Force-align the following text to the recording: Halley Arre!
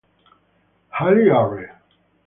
Halley 0.89 1.29
Arre! 1.29 1.69